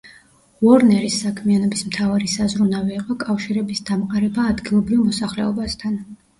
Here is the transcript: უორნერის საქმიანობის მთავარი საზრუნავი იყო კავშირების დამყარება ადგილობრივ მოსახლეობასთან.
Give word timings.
უორნერის 0.69 1.17
საქმიანობის 1.25 1.83
მთავარი 1.91 2.31
საზრუნავი 2.33 2.97
იყო 3.01 3.19
კავშირების 3.27 3.85
დამყარება 3.93 4.49
ადგილობრივ 4.57 5.07
მოსახლეობასთან. 5.07 6.05